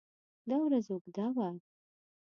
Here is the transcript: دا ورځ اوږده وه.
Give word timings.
دا 0.49 0.57
ورځ 0.65 0.85
اوږده 0.91 1.25
وه. 1.35 1.47